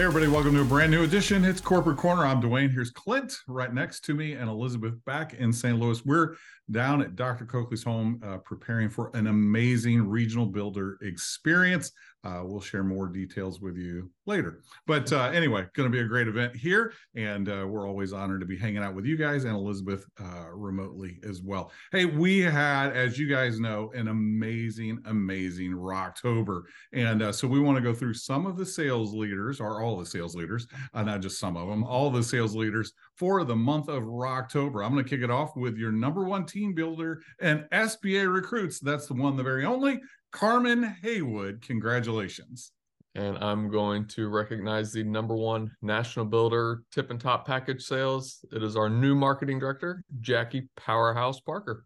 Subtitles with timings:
[0.00, 1.44] Hey, everybody, welcome to a brand new edition.
[1.44, 2.24] It's Corporate Corner.
[2.24, 2.72] I'm Dwayne.
[2.72, 5.78] Here's Clint right next to me and Elizabeth back in St.
[5.78, 6.02] Louis.
[6.06, 6.36] We're
[6.70, 7.44] down at Dr.
[7.44, 11.92] Coakley's home uh, preparing for an amazing regional builder experience.
[12.22, 14.60] Uh, we'll share more details with you later.
[14.86, 16.92] But uh, anyway, going to be a great event here.
[17.16, 20.50] And uh, we're always honored to be hanging out with you guys and Elizabeth uh,
[20.52, 21.72] remotely as well.
[21.92, 26.62] Hey, we had, as you guys know, an amazing, amazing Rocktober.
[26.92, 29.98] And uh, so we want to go through some of the sales leaders, or all
[29.98, 33.56] the sales leaders, uh, not just some of them, all the sales leaders for the
[33.56, 34.82] month of October.
[34.82, 38.78] I'm going to kick it off with your number one team builder and SBA recruits.
[38.78, 40.00] That's the one, the very only
[40.32, 42.72] Carmen Haywood, congratulations.
[43.16, 48.44] And I'm going to recognize the number one national builder tip and top package sales.
[48.52, 51.84] It is our new marketing director, Jackie Powerhouse Parker.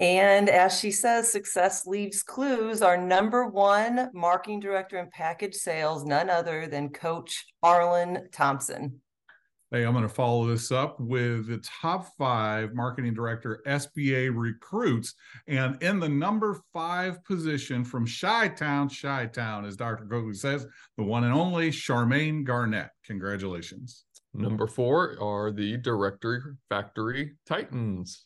[0.00, 2.80] And as she says, success leaves clues.
[2.80, 9.02] Our number one marketing director in package sales, none other than Coach Arlen Thompson.
[9.70, 15.14] Hey, I'm going to follow this up with the top five marketing director SBA recruits.
[15.46, 20.06] And in the number five position from Chi Town, Chi Town, as Dr.
[20.06, 20.66] Coakley says,
[20.96, 22.88] the one and only Charmaine Garnett.
[23.06, 24.06] Congratulations.
[24.32, 28.24] Number four are the Directory Factory Titans.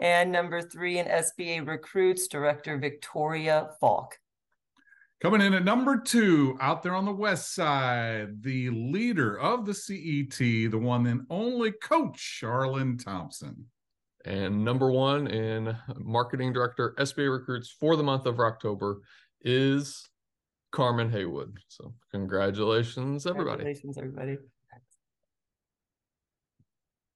[0.00, 4.16] And number three in SBA recruits, Director Victoria Falk.
[5.20, 9.74] Coming in at number two, out there on the west side, the leader of the
[9.74, 13.66] CET, the one and only coach, Arlen Thompson.
[14.24, 19.00] And number one in marketing director, SBA recruits for the month of October
[19.40, 20.08] is
[20.70, 21.58] Carmen Haywood.
[21.66, 23.64] So congratulations, everybody.
[23.64, 24.36] Congratulations, everybody.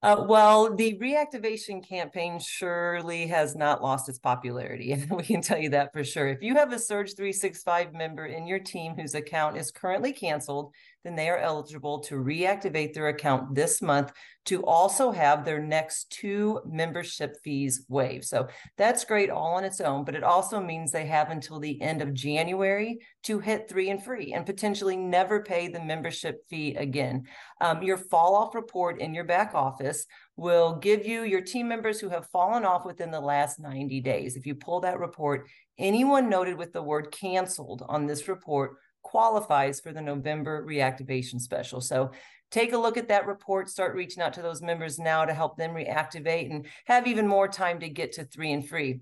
[0.03, 4.92] Uh, well, the reactivation campaign surely has not lost its popularity.
[4.92, 6.28] And we can tell you that for sure.
[6.28, 10.75] If you have a Surge 365 member in your team whose account is currently canceled,
[11.05, 14.12] then they are eligible to reactivate their account this month
[14.44, 18.25] to also have their next two membership fees waived.
[18.25, 21.81] So that's great all on its own, but it also means they have until the
[21.81, 26.75] end of January to hit three and free and potentially never pay the membership fee
[26.75, 27.25] again.
[27.60, 30.06] Um, your fall off report in your back office
[30.37, 34.37] will give you your team members who have fallen off within the last 90 days.
[34.37, 35.47] If you pull that report,
[35.78, 41.81] anyone noted with the word canceled on this report qualifies for the November reactivation special.
[41.81, 42.13] So
[42.51, 45.57] take a look at that report, start reaching out to those members now to help
[45.57, 49.01] them reactivate and have even more time to get to three and free.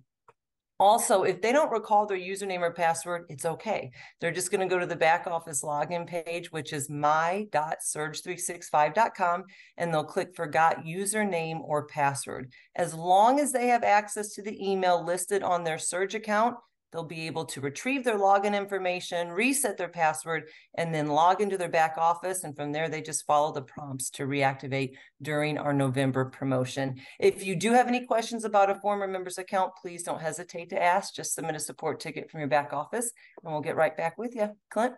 [0.81, 3.91] Also, if they don't recall their username or password, it's okay.
[4.19, 9.45] They're just going to go to the back office login page, which is my.surge365.com,
[9.77, 12.55] and they'll click forgot username or password.
[12.75, 16.57] As long as they have access to the email listed on their Surge account,
[16.93, 21.57] they'll be able to retrieve their login information, reset their password, and then log into
[21.57, 22.45] their back office.
[22.45, 24.93] And from there, they just follow the prompts to reactivate
[25.23, 27.01] during our November promotion.
[27.19, 30.83] If you do have any questions about a former member's account, please don't hesitate to
[30.83, 31.15] ask.
[31.15, 33.13] Just submit a support ticket from your back office,
[33.43, 34.51] and we'll get right back with you.
[34.71, 34.95] Clint?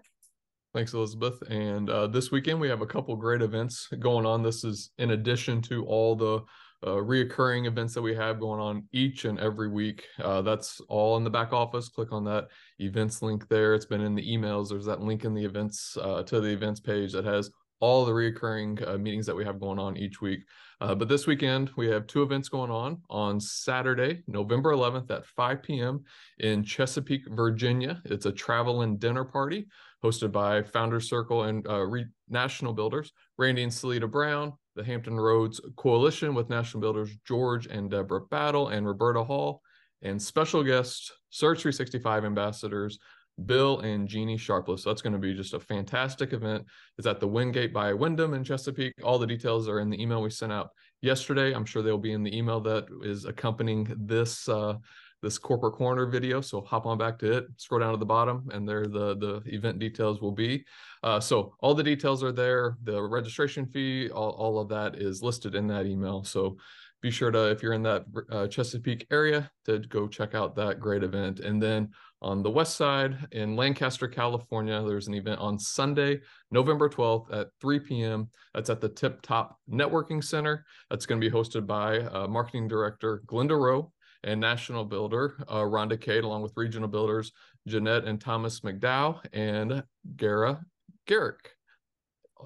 [0.74, 1.42] Thanks, Elizabeth.
[1.50, 4.42] And uh, this weekend, we have a couple great events going on.
[4.42, 6.40] This is in addition to all the
[6.84, 10.04] uh, reoccurring events that we have going on each and every week.
[10.20, 11.88] Uh, that's all in the back office.
[11.88, 12.48] Click on that
[12.78, 13.74] events link there.
[13.74, 14.68] It's been in the emails.
[14.68, 17.50] There's that link in the events uh, to the events page that has
[17.80, 20.44] all the reoccurring uh, meetings that we have going on each week.
[20.80, 25.26] Uh, but this weekend, we have two events going on on Saturday, November 11th at
[25.26, 26.04] 5 p.m.
[26.38, 28.00] in Chesapeake, Virginia.
[28.04, 29.66] It's a travel and dinner party
[30.04, 35.60] hosted by Founders Circle and Re- National Builders, Randy and Selita Brown, the Hampton Roads
[35.76, 39.62] Coalition with national builders George and Deborah Battle and Roberta Hall,
[40.02, 42.98] and special guests, Surge 365 ambassadors,
[43.46, 44.82] Bill and Jeannie Sharpless.
[44.82, 46.64] So that's going to be just a fantastic event.
[46.98, 48.94] It's at the Wingate by Wyndham in Chesapeake.
[49.02, 51.54] All the details are in the email we sent out yesterday.
[51.54, 54.74] I'm sure they'll be in the email that is accompanying this uh,
[55.22, 56.40] this corporate corner video.
[56.40, 59.42] So hop on back to it, scroll down to the bottom, and there the the
[59.46, 60.64] event details will be.
[61.02, 62.76] Uh, so all the details are there.
[62.82, 66.24] The registration fee, all, all of that is listed in that email.
[66.24, 66.56] So
[67.00, 70.78] be sure to, if you're in that uh, Chesapeake area, to go check out that
[70.78, 71.40] great event.
[71.40, 71.90] And then
[72.20, 76.20] on the west side in Lancaster, California, there's an event on Sunday,
[76.52, 78.28] November 12th at 3 p.m.
[78.54, 80.64] That's at the Tip Top Networking Center.
[80.90, 83.92] That's going to be hosted by uh, marketing director Glenda Rowe
[84.24, 87.32] and national builder uh, Rhonda Cade, along with regional builders
[87.66, 89.82] Jeanette and Thomas McDowell and
[90.16, 90.64] Gara
[91.06, 91.56] Garrick.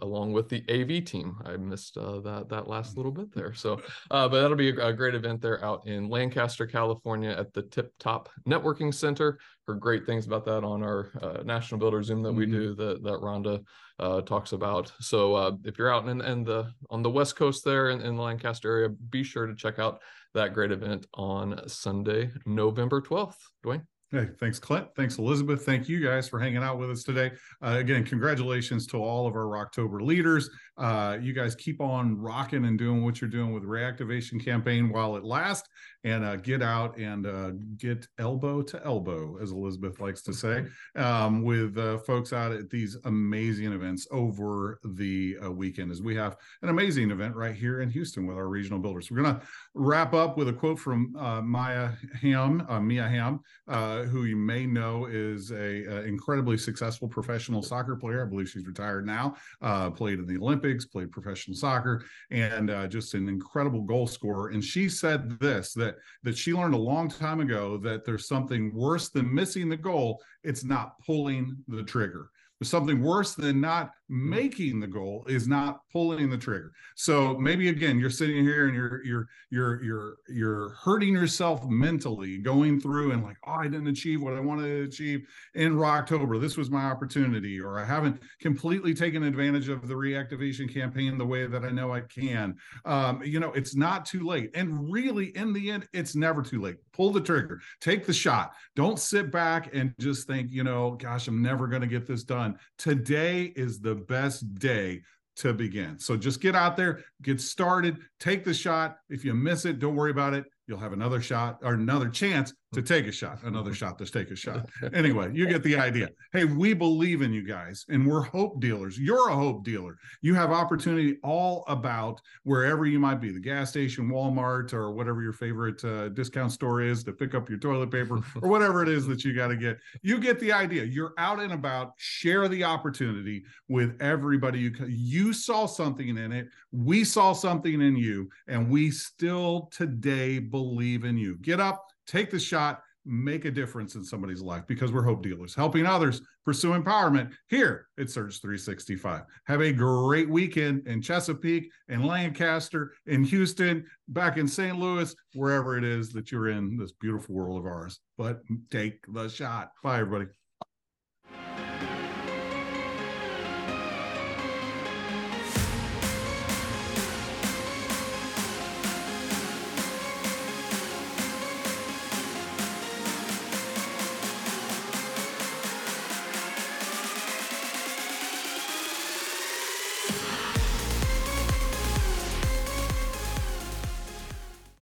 [0.03, 1.37] Along with the AV team.
[1.45, 3.55] I missed uh, that that last little bit there.
[3.55, 7.53] So, uh, but that'll be a, a, great event there out in Lancaster, California, at
[7.53, 9.39] the Tip Top Networking Center.
[9.67, 12.39] Heard great things about that on our uh, National Builder Zoom that mm-hmm.
[12.39, 13.65] we do that that Rhonda
[13.99, 14.93] uh, talks about.
[15.01, 18.17] So, uh, if you're out in, in the on the West Coast there in, in
[18.17, 20.01] the Lancaster area, be sure to check out
[20.35, 23.37] that great event on Sunday, November 12th.
[23.65, 23.83] Dwayne.
[24.17, 24.89] Hey, thanks, Clint.
[24.97, 25.67] Thanks, Elizabeth.
[25.67, 27.33] Thank you guys for hanging out with us today.
[27.63, 30.49] Uh, again, congratulations to all of our Rocktober leaders.
[30.79, 35.17] Uh, you guys keep on rocking and doing what you're doing with reactivation campaign while
[35.17, 35.69] it lasts,
[36.05, 40.65] and uh, get out and uh, get elbow to elbow, as Elizabeth likes to say,
[40.95, 45.91] um, with uh, folks out at these amazing events over the uh, weekend.
[45.91, 49.11] As we have an amazing event right here in Houston with our regional builders.
[49.11, 49.43] We're to
[49.77, 51.91] wrap up with a quote from uh, Maya
[52.21, 57.97] Hamm, Mia Hamm uh, who you may know is a, a, incredibly successful professional soccer
[57.97, 58.25] player.
[58.25, 59.37] I believe she's retired now.
[59.61, 64.51] Uh, played in the Olympics, played professional soccer, and uh, just an incredible goal scorer.
[64.51, 68.75] And she said this that that she learned a long time ago that there's something
[68.75, 70.23] worse than missing the goal.
[70.45, 72.31] It's not pulling the trigger.
[72.63, 74.31] Something worse than not Mm-hmm.
[74.31, 76.71] making the goal is not pulling the trigger.
[76.95, 82.39] So maybe again you're sitting here and you're you're you're you're you're hurting yourself mentally
[82.39, 85.27] going through and like oh i didn't achieve what i wanted to achieve
[85.57, 86.41] in rocktober.
[86.41, 91.27] This was my opportunity or i haven't completely taken advantage of the reactivation campaign the
[91.27, 92.55] way that i know i can.
[92.85, 94.51] Um, you know it's not too late.
[94.55, 96.77] And really in the end it's never too late.
[96.93, 97.61] Pull the trigger.
[97.81, 98.53] Take the shot.
[98.77, 102.23] Don't sit back and just think you know gosh i'm never going to get this
[102.23, 102.46] done
[102.79, 105.03] today is the best day
[105.37, 105.99] to begin.
[105.99, 108.99] So just get out there, get started, take the shot.
[109.09, 110.45] If you miss it, don't worry about it.
[110.67, 114.31] You'll have another shot or another chance to take a shot, another shot to take
[114.31, 114.67] a shot.
[114.93, 116.09] Anyway, you get the idea.
[116.33, 118.99] Hey, we believe in you guys and we're hope dealers.
[118.99, 119.97] You're a hope dealer.
[120.23, 125.23] You have opportunity all about wherever you might be the gas station, Walmart, or whatever
[125.23, 128.89] your favorite uh, discount store is to pick up your toilet paper or whatever it
[128.89, 129.79] is that you got to get.
[130.03, 130.85] You get the idea.
[130.85, 134.61] You're out and about, share the opportunity with everybody.
[134.61, 136.49] You, you saw something in it.
[136.73, 141.37] We saw something in you, and we still today believe in you.
[141.43, 145.55] Get up take the shot, make a difference in somebody's life because we're hope dealers,
[145.55, 149.23] helping others pursue empowerment here at Surge 365.
[149.45, 154.79] Have a great weekend in Chesapeake, in Lancaster, in Houston, back in St.
[154.79, 158.01] Louis, wherever it is that you're in this beautiful world of ours.
[158.19, 159.71] But take the shot.
[159.83, 160.27] Bye, everybody.